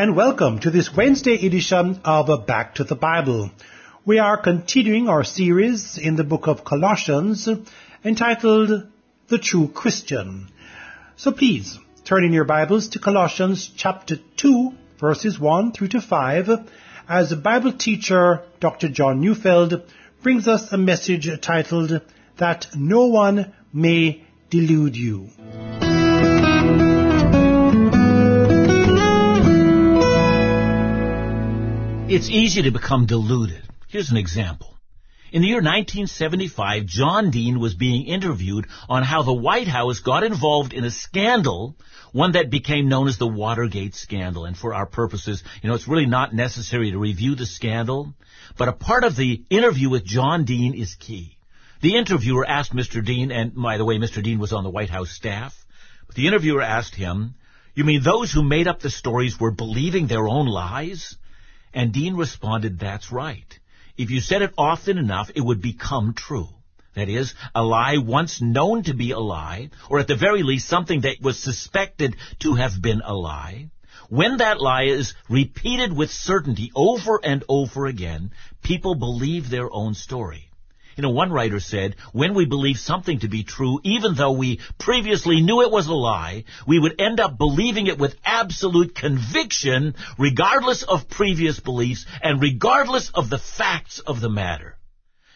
[0.00, 3.50] and welcome to this Wednesday edition of Back to the Bible.
[4.06, 7.46] We are continuing our series in the book of Colossians
[8.02, 8.86] entitled
[9.28, 10.48] The True Christian.
[11.16, 16.48] So please turn in your Bibles to Colossians chapter 2 verses 1 through to 5
[17.06, 18.88] as Bible teacher Dr.
[18.88, 19.82] John Neufeld
[20.22, 22.00] brings us a message titled
[22.38, 25.28] That No One May Delude You.
[32.12, 33.62] It's easy to become deluded.
[33.86, 34.76] Here's an example.
[35.30, 40.24] In the year 1975, John Dean was being interviewed on how the White House got
[40.24, 41.76] involved in a scandal,
[42.10, 44.44] one that became known as the Watergate scandal.
[44.44, 48.12] And for our purposes, you know, it's really not necessary to review the scandal,
[48.58, 51.38] but a part of the interview with John Dean is key.
[51.80, 53.04] The interviewer asked Mr.
[53.04, 54.20] Dean, and by the way, Mr.
[54.20, 55.54] Dean was on the White House staff,
[56.08, 57.36] but the interviewer asked him,
[57.76, 61.14] you mean those who made up the stories were believing their own lies?
[61.72, 63.58] And Dean responded, that's right.
[63.96, 66.48] If you said it often enough, it would become true.
[66.94, 70.68] That is, a lie once known to be a lie, or at the very least
[70.68, 73.70] something that was suspected to have been a lie.
[74.08, 79.94] When that lie is repeated with certainty over and over again, people believe their own
[79.94, 80.49] story.
[81.00, 84.60] You know, one writer said, when we believe something to be true, even though we
[84.76, 89.94] previously knew it was a lie, we would end up believing it with absolute conviction,
[90.18, 94.76] regardless of previous beliefs and regardless of the facts of the matter.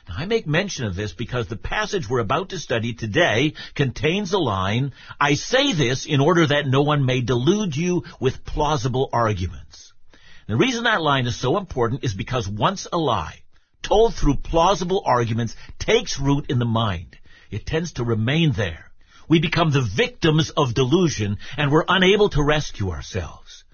[0.06, 4.34] Now, I make mention of this because the passage we're about to study today contains
[4.34, 9.08] a line, I say this in order that no one may delude you with plausible
[9.14, 9.94] arguments.
[10.46, 13.43] The reason that line is so important is because once a lie,
[13.84, 17.16] told through plausible arguments takes root in the mind.
[17.50, 18.90] It tends to remain there.
[19.28, 23.64] We become the victims of delusion and we're unable to rescue ourselves.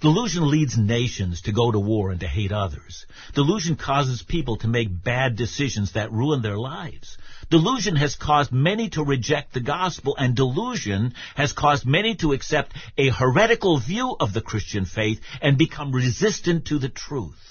[0.00, 3.04] Delusion leads nations to go to war and to hate others.
[3.34, 7.18] Delusion causes people to make bad decisions that ruin their lives.
[7.50, 12.72] Delusion has caused many to reject the gospel and delusion has caused many to accept
[12.96, 17.49] a heretical view of the Christian faith and become resistant to the truth.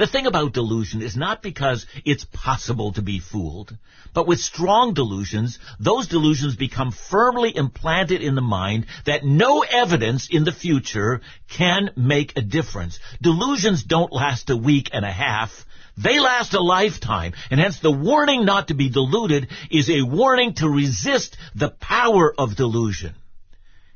[0.00, 3.76] The thing about delusion is not because it's possible to be fooled,
[4.14, 10.26] but with strong delusions, those delusions become firmly implanted in the mind that no evidence
[10.30, 12.98] in the future can make a difference.
[13.20, 15.66] Delusions don't last a week and a half.
[15.98, 20.54] They last a lifetime, and hence the warning not to be deluded is a warning
[20.54, 23.14] to resist the power of delusion.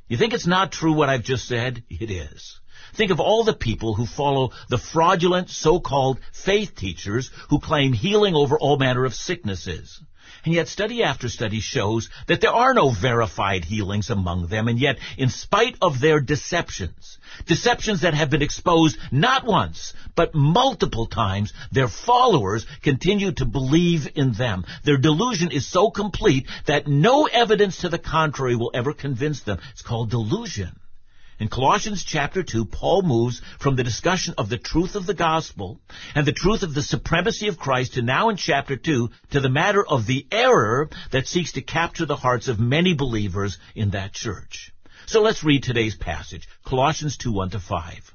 [0.07, 1.83] You think it's not true what I've just said?
[1.89, 2.59] It is.
[2.95, 8.35] Think of all the people who follow the fraudulent so-called faith teachers who claim healing
[8.35, 10.01] over all manner of sicknesses.
[10.45, 14.79] And yet study after study shows that there are no verified healings among them, and
[14.79, 17.17] yet in spite of their deceptions,
[17.47, 24.07] deceptions that have been exposed not once, but multiple times, their followers continue to believe
[24.15, 24.65] in them.
[24.83, 29.59] Their delusion is so complete that no evidence to the contrary will ever convince them.
[29.71, 30.79] It's called delusion.
[31.37, 35.81] In Colossians chapter 2, Paul moves from the discussion of the truth of the gospel
[36.15, 39.49] and the truth of the supremacy of Christ to now in chapter 2 to the
[39.49, 44.13] matter of the error that seeks to capture the hearts of many believers in that
[44.13, 44.71] church.
[45.07, 48.14] So let's read today's passage, Colossians 2, 1 to 5.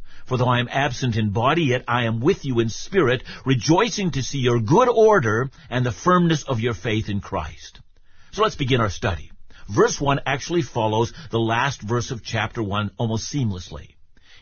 [0.31, 4.11] For though I am absent in body, yet I am with you in spirit, rejoicing
[4.11, 7.81] to see your good order and the firmness of your faith in Christ.
[8.31, 9.33] So let's begin our study.
[9.67, 13.95] Verse 1 actually follows the last verse of chapter 1 almost seamlessly.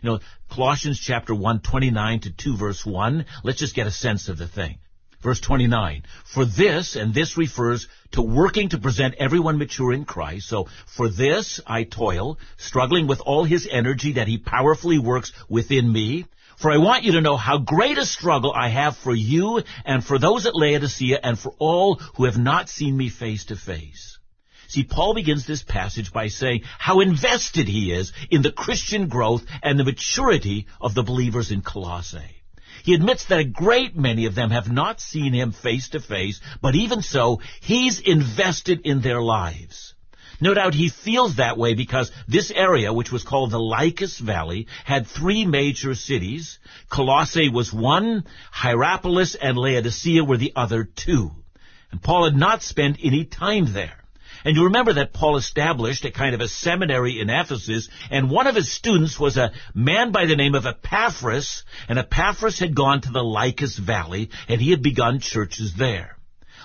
[0.04, 4.30] You know, Colossians chapter 1, 29 to 2 verse 1, let's just get a sense
[4.30, 4.78] of the thing.
[5.22, 10.48] Verse 29, for this, and this refers to working to present everyone mature in Christ.
[10.48, 15.92] So, for this I toil, struggling with all his energy that he powerfully works within
[15.92, 16.26] me.
[16.56, 20.04] For I want you to know how great a struggle I have for you and
[20.06, 24.20] for those at Laodicea and for all who have not seen me face to face.
[24.70, 29.44] See, Paul begins this passage by saying how invested he is in the Christian growth
[29.64, 32.39] and the maturity of the believers in Colossae.
[32.84, 36.40] He admits that a great many of them have not seen him face to face,
[36.62, 39.94] but even so, he's invested in their lives.
[40.42, 44.68] No doubt he feels that way because this area, which was called the Lycus Valley,
[44.86, 46.60] had three major cities.
[46.90, 51.32] Colossae was one, Hierapolis and Laodicea were the other two.
[51.92, 54.06] And Paul had not spent any time there.
[54.46, 58.48] And you remember that Paul established a kind of a seminary in Ephesus, and one
[58.48, 63.02] of his students was a man by the name of Epaphras, and Epaphras had gone
[63.02, 66.18] to the Lycus Valley, and he had begun churches there.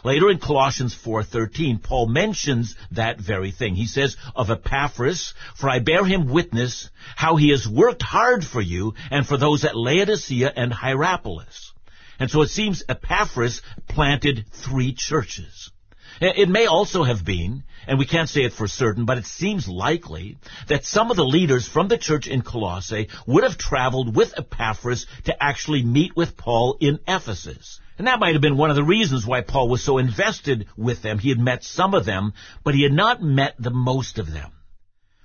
[0.05, 3.75] Later in Colossians 4:13, Paul mentions that very thing.
[3.75, 8.61] He says of Epaphras, "For I bear him witness how he has worked hard for
[8.61, 11.73] you and for those at Laodicea and Hierapolis."
[12.19, 15.71] And so it seems Epaphras planted three churches.
[16.21, 19.27] Eh, it may also have been, and we can't say it for certain, but it
[19.27, 20.37] seems likely
[20.69, 25.07] that some of the leaders from the church in Colossae would have traveled with Epaphras
[25.25, 27.81] to actually meet with Paul in Ephesus.
[27.99, 31.03] And that might have been one of the reasons why Paul was so invested with
[31.03, 31.19] them.
[31.19, 32.33] He had met some of them,
[32.65, 34.51] but he had not met the most of them.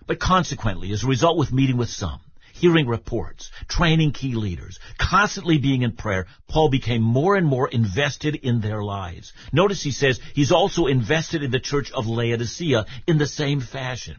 [0.05, 2.19] But consequently, as a result with meeting with some,
[2.59, 8.35] hearing reports, training key leaders, constantly being in prayer, Paul became more and more invested
[8.35, 9.31] in their lives.
[9.53, 14.17] Notice he says he's also invested in the church of Laodicea in the same fashion.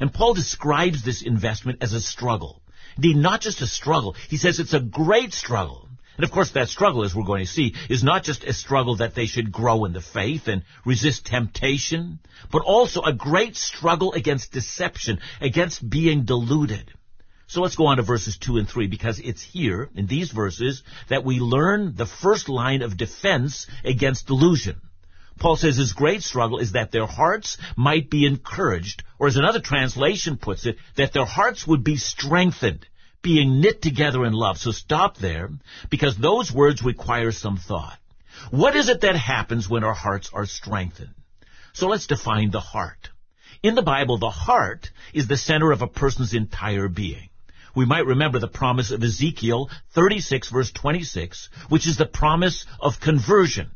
[0.00, 2.62] And Paul describes this investment as a struggle.
[2.96, 4.14] Indeed, not just a struggle.
[4.28, 5.88] He says it's a great struggle.
[6.16, 8.96] And of course that struggle, as we're going to see, is not just a struggle
[8.96, 12.18] that they should grow in the faith and resist temptation,
[12.50, 16.92] but also a great struggle against deception, against being deluded.
[17.52, 20.82] So let's go on to verses 2 and 3 because it's here, in these verses,
[21.10, 24.80] that we learn the first line of defense against delusion.
[25.38, 29.60] Paul says his great struggle is that their hearts might be encouraged, or as another
[29.60, 32.86] translation puts it, that their hearts would be strengthened,
[33.20, 34.56] being knit together in love.
[34.56, 35.50] So stop there,
[35.90, 37.98] because those words require some thought.
[38.50, 41.14] What is it that happens when our hearts are strengthened?
[41.74, 43.10] So let's define the heart.
[43.62, 47.28] In the Bible, the heart is the center of a person's entire being
[47.74, 53.00] we might remember the promise of Ezekiel 36 verse 26, which is the promise of
[53.00, 53.70] conversion.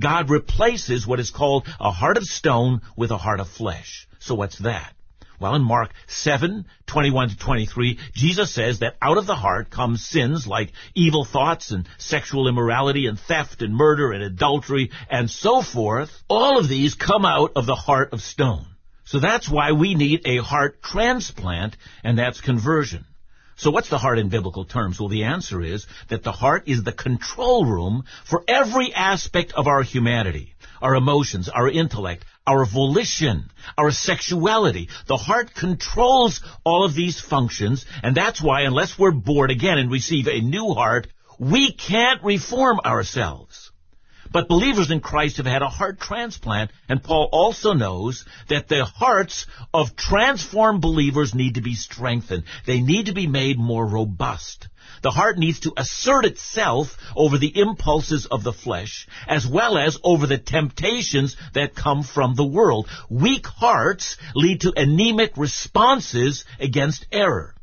[0.00, 4.06] God replaces what is called a heart of stone with a heart of flesh.
[4.20, 4.94] So what's that?
[5.40, 10.04] Well, in Mark 7, 21 to 23, Jesus says that out of the heart comes
[10.04, 15.62] sins like evil thoughts and sexual immorality and theft and murder and adultery and so
[15.62, 16.10] forth.
[16.28, 18.66] All of these come out of the heart of stone.
[19.04, 23.06] So that's why we need a heart transplant, and that's conversion.
[23.58, 25.00] So what's the heart in biblical terms?
[25.00, 29.66] Well, the answer is that the heart is the control room for every aspect of
[29.66, 30.54] our humanity.
[30.80, 34.88] Our emotions, our intellect, our volition, our sexuality.
[35.08, 39.90] The heart controls all of these functions, and that's why unless we're born again and
[39.90, 41.08] receive a new heart,
[41.40, 43.67] we can't reform ourselves.
[44.30, 48.84] But believers in Christ have had a heart transplant, and Paul also knows that the
[48.84, 52.44] hearts of transformed believers need to be strengthened.
[52.66, 54.68] They need to be made more robust.
[55.02, 59.98] The heart needs to assert itself over the impulses of the flesh, as well as
[60.02, 62.88] over the temptations that come from the world.
[63.08, 67.54] Weak hearts lead to anemic responses against error.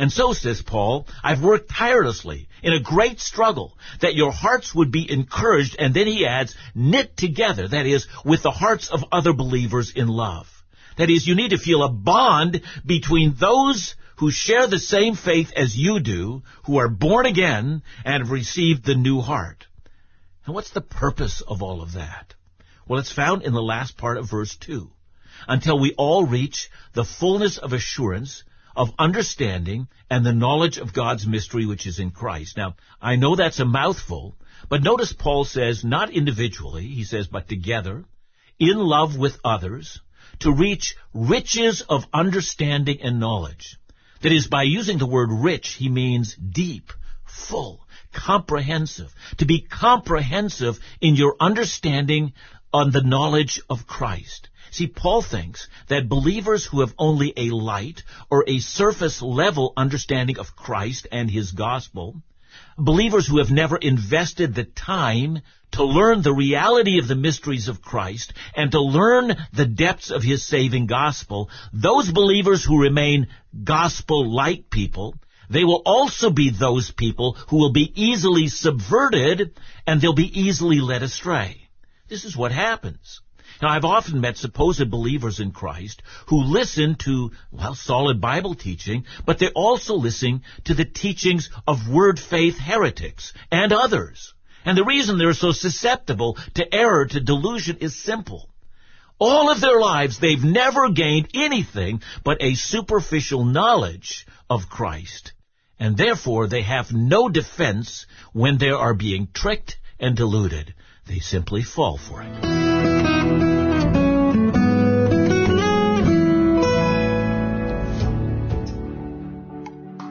[0.00, 4.90] And so, says Paul, I've worked tirelessly in a great struggle that your hearts would
[4.90, 9.34] be encouraged, and then he adds, knit together, that is, with the hearts of other
[9.34, 10.46] believers in love.
[10.96, 15.52] That is, you need to feel a bond between those who share the same faith
[15.54, 19.66] as you do, who are born again and have received the new heart.
[20.46, 22.32] And what's the purpose of all of that?
[22.88, 24.90] Well, it's found in the last part of verse 2.
[25.46, 28.44] Until we all reach the fullness of assurance
[28.80, 32.56] of understanding and the knowledge of God's mystery which is in Christ.
[32.56, 34.38] Now, I know that's a mouthful,
[34.70, 38.06] but notice Paul says not individually, he says, but together,
[38.58, 40.00] in love with others,
[40.38, 43.76] to reach riches of understanding and knowledge.
[44.22, 46.90] That is, by using the word rich, he means deep,
[47.26, 49.12] full, comprehensive.
[49.38, 52.32] To be comprehensive in your understanding
[52.72, 54.48] on the knowledge of Christ.
[54.70, 60.38] See, Paul thinks that believers who have only a light or a surface level understanding
[60.38, 62.22] of Christ and his gospel,
[62.78, 65.40] believers who have never invested the time
[65.72, 70.22] to learn the reality of the mysteries of Christ and to learn the depths of
[70.22, 73.28] his saving gospel, those believers who remain
[73.64, 75.14] gospel-like people,
[75.48, 80.80] they will also be those people who will be easily subverted and they'll be easily
[80.80, 81.68] led astray.
[82.08, 83.20] This is what happens.
[83.60, 89.04] Now, I've often met supposed believers in Christ who listen to, well, solid Bible teaching,
[89.26, 94.34] but they're also listen to the teachings of word faith heretics and others.
[94.64, 98.48] And the reason they're so susceptible to error, to delusion is simple.
[99.18, 105.32] All of their lives, they've never gained anything but a superficial knowledge of Christ.
[105.78, 110.74] And therefore, they have no defense when they are being tricked and deluded.
[111.10, 112.28] They simply fall for it.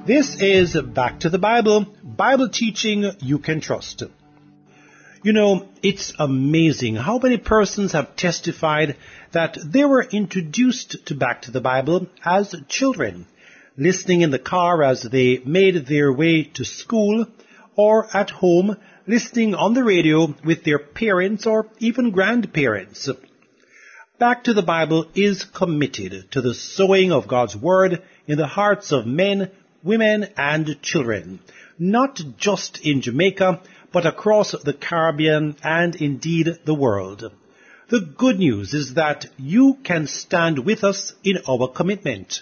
[0.06, 4.04] This is Back to the Bible, Bible teaching you can trust.
[5.24, 8.98] You know, it's amazing how many persons have testified
[9.32, 13.26] that they were introduced to Back to the Bible as children,
[13.78, 17.26] listening in the car as they made their way to school,
[17.78, 18.76] or at home,
[19.10, 23.10] listening on the radio with their parents or even grandparents.
[24.20, 28.92] Back to the Bible is committed to the sowing of God's Word in the hearts
[28.92, 29.50] of men,
[29.82, 31.40] women, and children,
[31.80, 37.32] not just in Jamaica, but across the Caribbean and indeed the world.
[37.90, 42.42] The good news is that you can stand with us in our commitment.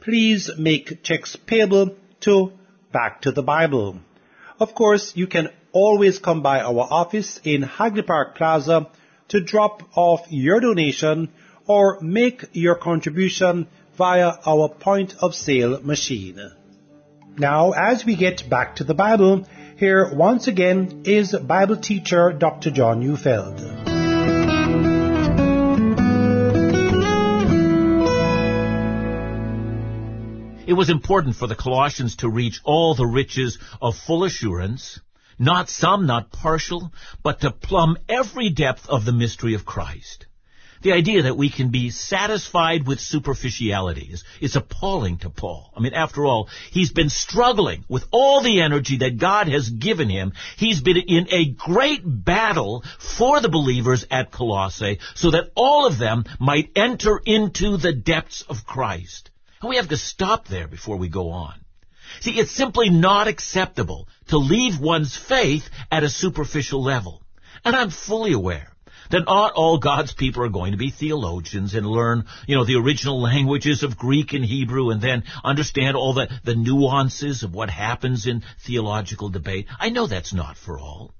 [0.00, 2.52] Please make checks payable to
[2.90, 3.98] Back to the Bible.
[4.58, 8.88] Of course, you can always come by our office in Hagley Park Plaza
[9.28, 11.28] to drop off your donation
[11.66, 13.68] or make your contribution
[14.00, 16.40] via our point of sale machine.
[17.36, 22.70] Now, as we get back to the Bible, here once again is Bible teacher Dr.
[22.70, 23.60] John Neufeld.
[30.66, 34.98] It was important for the Colossians to reach all the riches of full assurance
[35.38, 36.92] not some, not partial,
[37.22, 40.26] but to plumb every depth of the mystery of Christ.
[40.82, 45.72] The idea that we can be satisfied with superficiality is, is appalling to Paul.
[45.76, 50.08] I mean, after all, he's been struggling with all the energy that God has given
[50.08, 50.32] him.
[50.56, 55.98] He's been in a great battle for the believers at Colossae so that all of
[55.98, 59.30] them might enter into the depths of Christ.
[59.60, 61.60] And we have to stop there before we go on.
[62.20, 67.22] See, it's simply not acceptable to leave one's faith at a superficial level.
[67.64, 68.69] And I'm fully aware
[69.10, 72.76] that not all God's people are going to be theologians and learn, you know, the
[72.76, 77.70] original languages of Greek and Hebrew and then understand all the, the nuances of what
[77.70, 79.66] happens in theological debate.
[79.78, 81.12] I know that's not for all.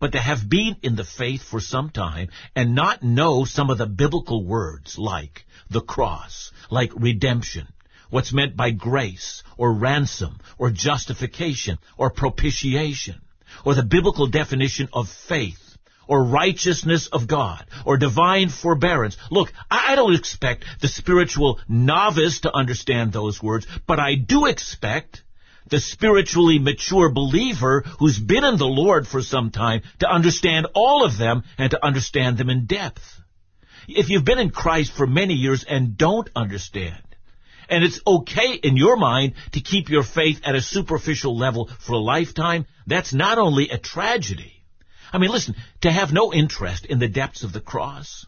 [0.00, 3.78] But to have been in the faith for some time and not know some of
[3.78, 7.66] the biblical words like the cross, like redemption,
[8.08, 13.20] what's meant by grace or ransom or justification or propitiation
[13.64, 15.67] or the biblical definition of faith
[16.08, 19.16] or righteousness of God, or divine forbearance.
[19.30, 25.22] Look, I don't expect the spiritual novice to understand those words, but I do expect
[25.68, 31.04] the spiritually mature believer who's been in the Lord for some time to understand all
[31.04, 33.04] of them and to understand them in depth.
[33.86, 37.02] If you've been in Christ for many years and don't understand,
[37.68, 41.92] and it's okay in your mind to keep your faith at a superficial level for
[41.92, 44.57] a lifetime, that's not only a tragedy.
[45.12, 48.26] I mean, listen, to have no interest in the depths of the cross,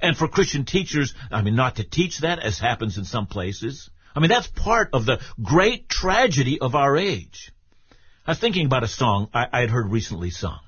[0.00, 3.90] and for Christian teachers, I mean, not to teach that, as happens in some places,
[4.14, 7.52] I mean, that's part of the great tragedy of our age.
[8.26, 10.60] I was thinking about a song I, had heard recently sung.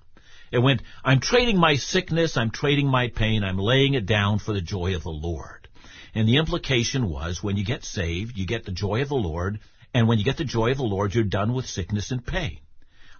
[0.50, 4.52] It went, I'm trading my sickness, I'm trading my pain, I'm laying it down for
[4.52, 5.68] the joy of the Lord.
[6.14, 9.60] And the implication was when you get saved, you get the joy of the Lord,
[9.94, 12.58] and when you get the joy of the Lord, you're done with sickness and pain.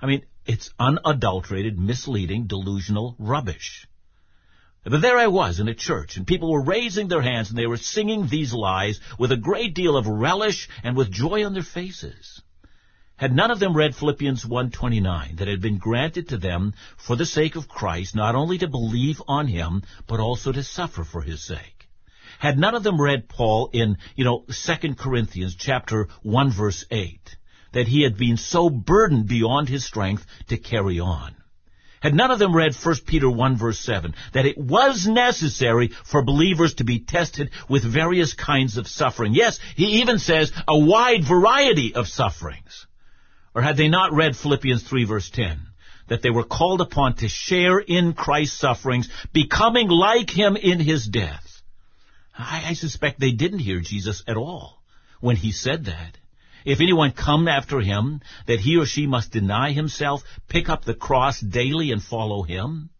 [0.00, 3.87] I mean, it's unadulterated, misleading, delusional rubbish.
[4.83, 7.69] But there I was in a church, and people were raising their hands and they
[7.69, 11.62] were singing these lies with a great deal of relish and with joy on their
[11.62, 12.42] faces.
[13.14, 17.26] Had none of them read Philippians 1.29, that had been granted to them for the
[17.26, 21.45] sake of Christ not only to believe on him, but also to suffer for his
[21.45, 21.88] sake?
[22.40, 27.37] Had none of them read Paul in, you know, 2 Corinthians chapter 1 verse 8,
[27.73, 31.35] that he had been so burdened beyond his strength to carry on?
[32.00, 36.25] Had none of them read 1 Peter 1 verse 7, that it was necessary for
[36.25, 39.35] believers to be tested with various kinds of suffering.
[39.35, 42.87] Yes, he even says a wide variety of sufferings.
[43.55, 45.61] Or had they not read Philippians 3 verse 10,
[46.09, 51.07] that they were called upon to share in Christ's sufferings, becoming like him in his
[51.07, 51.62] death?
[52.37, 54.83] I, I suspect they didn't hear Jesus at all
[55.21, 56.17] when he said that.
[56.64, 60.95] If anyone come after him, that he or she must deny himself, pick up the
[60.95, 62.90] cross daily and follow him?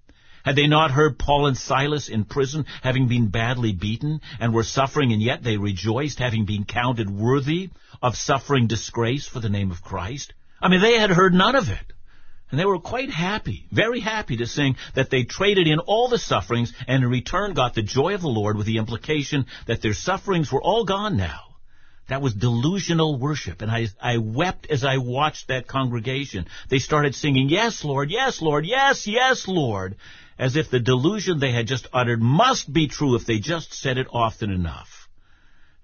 [0.45, 4.65] Had they not heard Paul and Silas in prison, having been badly beaten, and were
[4.65, 9.71] suffering, and yet they rejoiced, having been counted worthy of suffering disgrace for the name
[9.71, 10.33] of Christ?
[10.61, 11.93] I mean, they had heard none of it.
[12.51, 16.19] And they were quite happy, very happy to sing that they traded in all the
[16.19, 19.95] sufferings and in return got the joy of the Lord with the implication that their
[19.95, 21.50] sufferings were all gone now.
[22.11, 23.63] That was delusional worship.
[23.63, 26.47] And I, I wept as I watched that congregation.
[26.69, 29.95] They started singing, Yes, Lord, yes, Lord, yes, yes, Lord,
[30.37, 33.97] as if the delusion they had just uttered must be true if they just said
[33.97, 35.09] it often enough.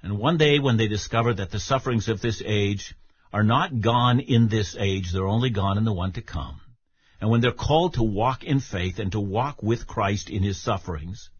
[0.02, 2.96] And one day when they discovered that the sufferings of this age
[3.32, 6.60] are not gone in this age, they're only gone in the one to come.
[7.20, 10.60] And when they're called to walk in faith and to walk with Christ in his
[10.60, 11.30] sufferings,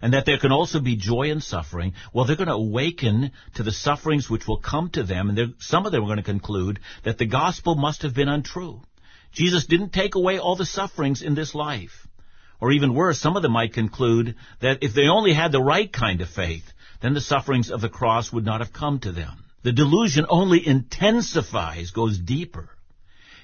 [0.00, 3.62] and that there can also be joy in suffering, well, they're going to awaken to
[3.62, 6.80] the sufferings which will come to them, and some of them are going to conclude
[7.04, 8.82] that the gospel must have been untrue.
[9.32, 12.06] Jesus didn't take away all the sufferings in this life.
[12.60, 15.92] Or even worse, some of them might conclude that if they only had the right
[15.92, 16.72] kind of faith,
[17.02, 19.44] then the sufferings of the cross would not have come to them.
[19.62, 22.70] The delusion only intensifies, goes deeper.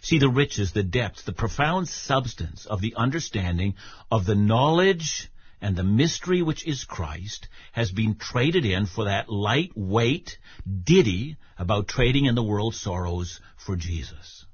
[0.01, 3.75] See the riches, the depths, the profound substance of the understanding
[4.11, 5.29] of the knowledge
[5.63, 10.37] and the mystery which is Christ has been traded in for that lightweight
[10.83, 14.45] ditty about trading in the world's sorrows for Jesus.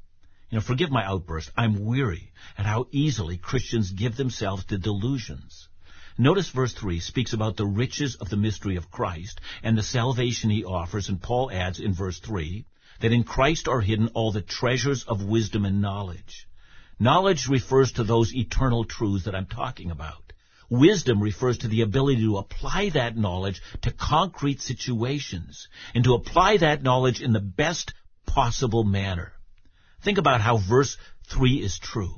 [0.50, 1.50] You know, forgive my outburst.
[1.56, 5.68] I'm weary at how easily Christians give themselves to delusions.
[6.18, 10.50] Notice verse 3 speaks about the riches of the mystery of Christ and the salvation
[10.50, 12.66] he offers, and Paul adds in verse 3
[13.00, 16.46] that in Christ are hidden all the treasures of wisdom and knowledge.
[16.98, 20.27] Knowledge refers to those eternal truths that I'm talking about.
[20.70, 26.58] Wisdom refers to the ability to apply that knowledge to concrete situations and to apply
[26.58, 27.94] that knowledge in the best
[28.26, 29.32] possible manner.
[30.02, 30.96] Think about how verse
[31.28, 32.14] 3 is true.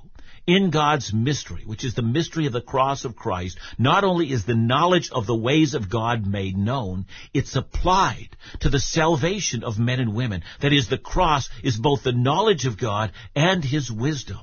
[0.46, 4.44] In God's mystery, which is the mystery of the cross of Christ, not only is
[4.44, 9.78] the knowledge of the ways of God made known, it's applied to the salvation of
[9.78, 10.42] men and women.
[10.60, 14.40] That is, the cross is both the knowledge of God and His wisdom.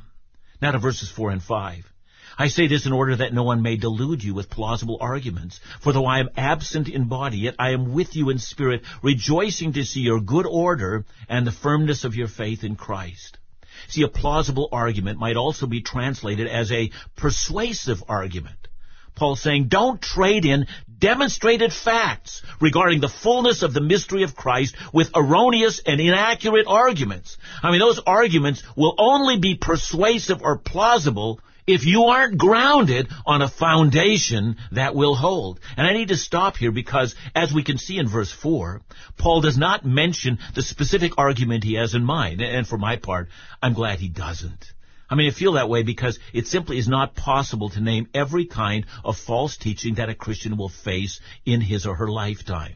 [0.62, 1.92] Now to verses 4 and 5.
[2.40, 5.60] I say this in order that no one may delude you with plausible arguments.
[5.82, 9.74] For though I am absent in body, yet I am with you in spirit, rejoicing
[9.74, 13.40] to see your good order and the firmness of your faith in Christ.
[13.88, 18.68] See, a plausible argument might also be translated as a persuasive argument.
[19.16, 20.68] Paul's saying, don't trade in
[21.00, 27.38] demonstrated facts regarding the fullness of the mystery of Christ with erroneous and inaccurate arguments.
[27.64, 33.42] I mean, those arguments will only be persuasive or plausible if you aren't grounded on
[33.42, 35.60] a foundation that will hold.
[35.76, 38.82] And I need to stop here because, as we can see in verse 4,
[39.18, 42.42] Paul does not mention the specific argument he has in mind.
[42.42, 43.28] And for my part,
[43.62, 44.72] I'm glad he doesn't.
[45.10, 48.46] I mean, I feel that way because it simply is not possible to name every
[48.46, 52.76] kind of false teaching that a Christian will face in his or her lifetime.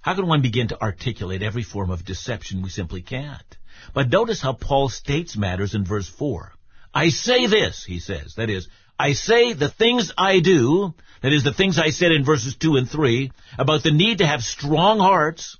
[0.00, 2.62] How can one begin to articulate every form of deception?
[2.62, 3.56] We simply can't.
[3.94, 6.52] But notice how Paul states matters in verse 4.
[6.94, 8.36] I say this, he says.
[8.36, 12.24] That is, I say the things I do, that is, the things I said in
[12.24, 15.58] verses 2 and 3, about the need to have strong hearts,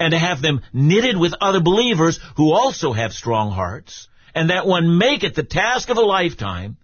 [0.00, 4.66] and to have them knitted with other believers who also have strong hearts, and that
[4.66, 6.76] one make it the task of a lifetime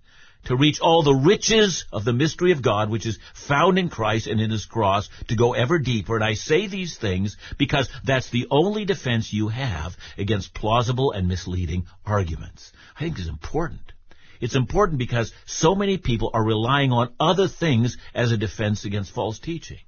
[0.45, 4.27] to reach all the riches of the mystery of God, which is found in Christ
[4.27, 6.15] and in His cross, to go ever deeper.
[6.15, 11.29] And I say these things because that's the only defense you have against plausible and
[11.29, 12.73] misleading arguments.
[12.97, 13.93] I think is important.
[14.41, 19.11] It's important because so many people are relying on other things as a defense against
[19.11, 19.79] false teaching.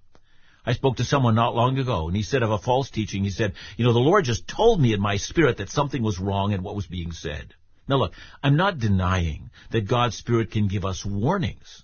[0.66, 3.30] I spoke to someone not long ago, and he said of a false teaching, he
[3.30, 6.52] said, you know, the Lord just told me in my spirit that something was wrong
[6.52, 7.54] in what was being said.
[7.90, 11.82] Now look, I'm not denying that God's Spirit can give us warnings.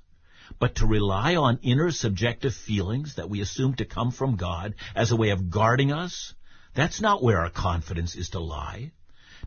[0.60, 5.10] But to rely on inner subjective feelings that we assume to come from God as
[5.10, 6.32] a way of guarding us,
[6.76, 8.92] that's not where our confidence is to lie.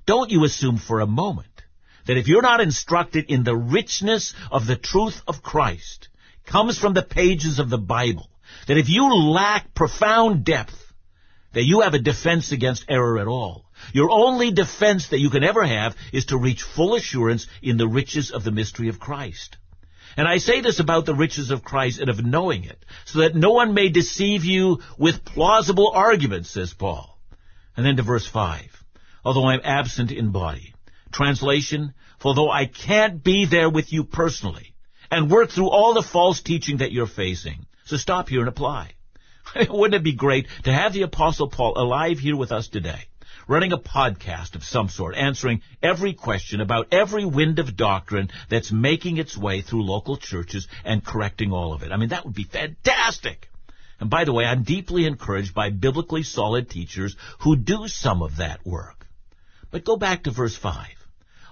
[0.06, 1.64] Don't you assume for a moment
[2.08, 6.10] that if you're not instructed in the richness of the truth of Christ,
[6.46, 8.30] comes from the pages of the Bible,
[8.68, 10.92] that if you lack profound depth,
[11.54, 13.69] that you have a defense against error at all.
[13.94, 17.88] Your only defense that you can ever have is to reach full assurance in the
[17.88, 19.58] riches of the mystery of Christ.
[20.18, 23.36] And I say this about the riches of Christ and of knowing it, so that
[23.36, 27.20] no one may deceive you with plausible arguments, says Paul.
[27.78, 28.84] And then to verse 5.
[29.24, 30.74] Although I'm absent in body.
[31.12, 34.76] Translation, for though I can't be there with you personally
[35.12, 37.66] and work through all the false teaching that you're facing.
[37.86, 38.92] So stop here and apply.
[39.70, 43.09] Wouldn't it be great to have the Apostle Paul alive here with us today?
[43.50, 48.72] Running a podcast of some sort, answering every question about every wind of doctrine that's
[48.72, 51.92] making its way through local churches and correcting all of it.
[51.92, 53.50] I mean, that would be fantastic.
[54.00, 58.38] And by the way, I'm deeply encouraged by biblically solid teachers who do some of
[58.38, 59.08] that work.
[59.72, 60.88] But go back to verse 5.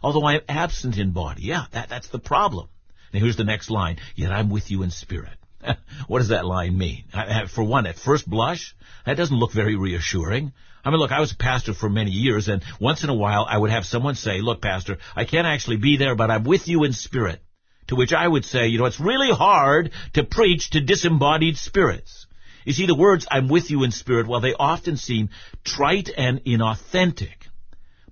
[0.04, 1.42] Although I am absent in body.
[1.46, 2.70] Yeah, that, that's the problem.
[3.12, 3.98] Now here's the next line.
[4.16, 5.37] Yet I'm with you in spirit.
[6.08, 7.06] what does that line mean?
[7.54, 10.54] For one, at first blush, that doesn't look very reassuring.
[10.84, 13.46] I mean, look, I was a pastor for many years, and once in a while
[13.50, 16.68] I would have someone say, look, pastor, I can't actually be there, but I'm with
[16.68, 17.42] you in spirit.
[17.88, 22.28] To which I would say, you know, it's really hard to preach to disembodied spirits.
[22.66, 25.30] You see, the words, I'm with you in spirit, well, they often seem
[25.64, 27.48] trite and inauthentic.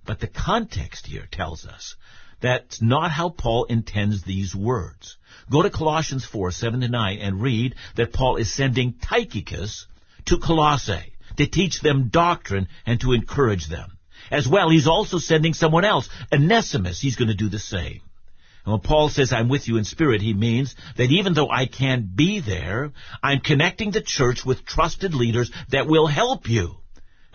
[0.06, 1.96] But the context here tells us
[2.46, 5.18] that's not how Paul intends these words.
[5.50, 9.86] Go to Colossians 4, 7 to 9 and read that Paul is sending Tychicus
[10.26, 13.98] to Colossae to teach them doctrine and to encourage them.
[14.32, 17.00] As well, he's also sending someone else, Onesimus.
[17.00, 18.02] He's going to do the same.
[18.66, 21.68] And when Paul says, I'm with you in spirit, he means that even though I
[21.68, 26.78] can't be there, I'm connecting the church with trusted leaders that will help you.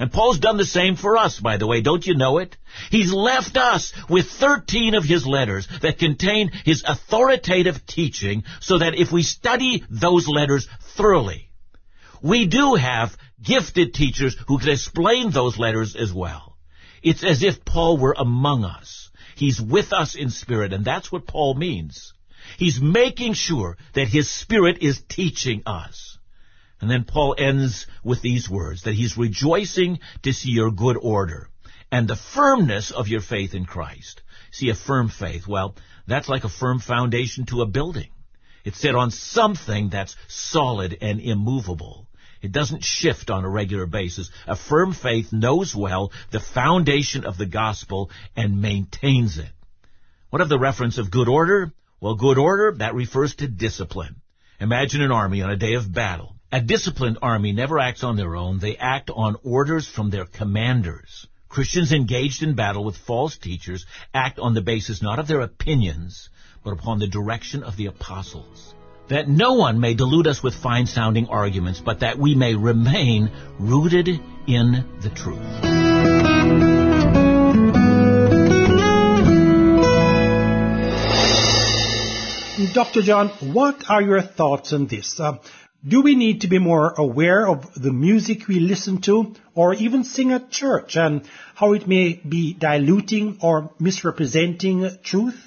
[0.00, 1.82] And Paul's done the same for us, by the way.
[1.82, 2.56] Don't you know it?
[2.90, 8.94] He's left us with 13 of his letters that contain his authoritative teaching so that
[8.94, 11.50] if we study those letters thoroughly,
[12.22, 16.56] we do have gifted teachers who can explain those letters as well.
[17.02, 19.10] It's as if Paul were among us.
[19.36, 22.14] He's with us in spirit, and that's what Paul means.
[22.56, 26.09] He's making sure that his spirit is teaching us.
[26.80, 31.48] And then Paul ends with these words, that he's rejoicing to see your good order
[31.92, 34.22] and the firmness of your faith in Christ.
[34.52, 38.10] See, a firm faith, well, that's like a firm foundation to a building.
[38.64, 42.08] It's set on something that's solid and immovable.
[42.42, 44.30] It doesn't shift on a regular basis.
[44.46, 49.50] A firm faith knows well the foundation of the gospel and maintains it.
[50.30, 51.72] What of the reference of good order?
[52.00, 54.22] Well, good order, that refers to discipline.
[54.58, 56.36] Imagine an army on a day of battle.
[56.52, 58.58] A disciplined army never acts on their own.
[58.58, 61.26] They act on orders from their commanders.
[61.48, 66.28] Christians engaged in battle with false teachers act on the basis not of their opinions,
[66.64, 68.74] but upon the direction of the apostles
[69.10, 73.30] that no one may delude us with fine sounding arguments, but that we may remain
[73.58, 74.08] rooted
[74.46, 75.60] in the truth.
[82.72, 83.02] Dr.
[83.02, 85.18] John, what are your thoughts on this?
[85.18, 85.38] Uh,
[85.86, 90.04] do we need to be more aware of the music we listen to or even
[90.04, 95.40] sing at church and how it may be diluting or misrepresenting truth?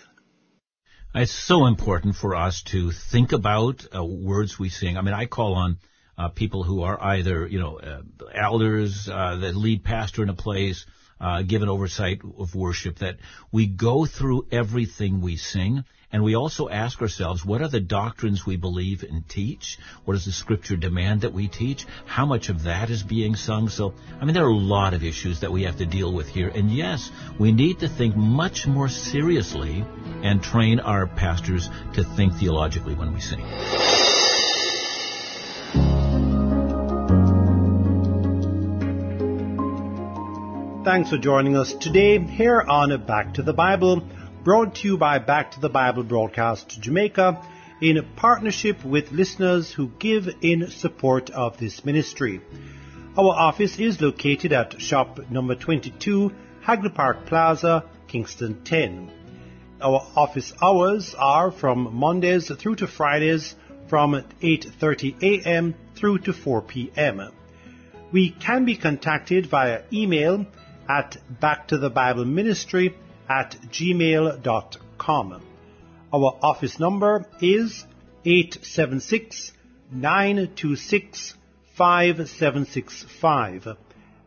[1.14, 4.98] It's so important for us to think about uh, words we sing.
[4.98, 5.78] I mean, I call on
[6.18, 8.02] uh, people who are either, you know, uh,
[8.34, 10.88] elders, uh, that lead pastor in a place,
[11.22, 13.18] uh, give an oversight of worship, that
[13.52, 15.84] we go through everything we sing
[16.14, 19.80] and we also ask ourselves, what are the doctrines we believe and teach?
[20.06, 21.88] What does the scripture demand that we teach?
[22.06, 23.68] How much of that is being sung?
[23.68, 26.28] So, I mean, there are a lot of issues that we have to deal with
[26.28, 26.50] here.
[26.50, 29.84] And yes, we need to think much more seriously
[30.22, 33.44] and train our pastors to think theologically when we sing.
[40.86, 44.04] Thanks for joining us today here on Back to the Bible
[44.44, 47.42] brought to you by Back to the Bible Broadcast Jamaica
[47.80, 52.42] in partnership with listeners who give in support of this ministry.
[53.18, 59.10] Our office is located at shop number 22, Hagley Park Plaza, Kingston 10.
[59.82, 63.56] Our office hours are from Mondays through to Fridays
[63.88, 65.74] from 8:30 a.m.
[65.96, 67.32] through to 4 p.m.
[68.12, 70.46] We can be contacted via email
[70.90, 71.68] at back
[73.30, 75.42] at gmail.com.
[76.14, 77.86] Our office number is
[78.26, 79.52] 876
[79.92, 81.36] 926
[81.76, 83.78] 5765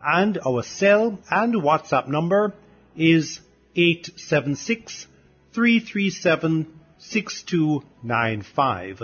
[0.04, 2.52] and our cell and WhatsApp number
[2.96, 3.40] is
[3.74, 5.06] 876
[5.52, 9.02] 337 6295.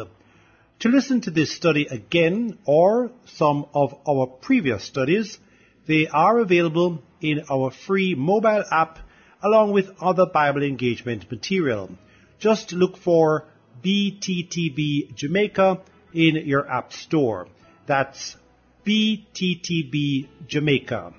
[0.81, 5.39] To listen to this study again or some of our previous studies,
[5.87, 8.99] they are available in our free mobile app
[9.43, 11.91] along with other Bible engagement material.
[12.39, 13.45] Just look for
[13.85, 15.81] BTTB Jamaica
[16.13, 17.49] in your app store.
[17.87, 18.37] That's
[18.87, 21.15] BTTB Jamaica.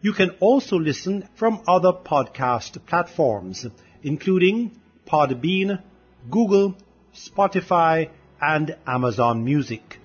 [0.00, 3.66] You can also listen from other podcast platforms,
[4.02, 5.82] including Podbean,
[6.30, 6.76] Google,
[7.14, 9.98] Spotify, and Amazon Music.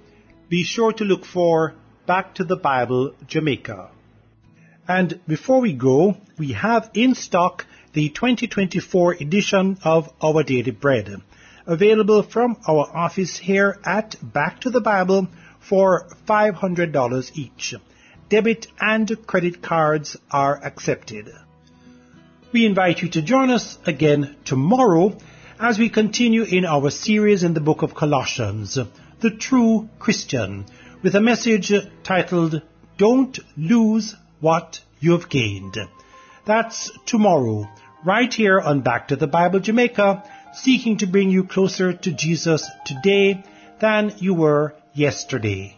[0.50, 1.76] Be sure to look for
[2.08, 3.89] Back to the Bible Jamaica.
[4.91, 11.21] And before we go, we have in stock the 2024 edition of Our Daily Bread,
[11.65, 15.30] available from our office here at Back to the Bible
[15.62, 17.73] for $500 each.
[18.27, 21.32] Debit and credit cards are accepted.
[22.51, 25.17] We invite you to join us again tomorrow
[25.58, 28.77] as we continue in our series in the book of Colossians,
[29.21, 30.65] The True Christian,
[31.01, 31.71] with a message
[32.04, 32.62] titled,
[32.97, 35.77] Don't Lose What You've Gained.
[36.45, 37.69] That's tomorrow,
[38.04, 40.23] right here on Back to the Bible Jamaica,
[40.54, 43.43] seeking to bring you closer to Jesus today
[43.80, 45.77] than you were yesterday.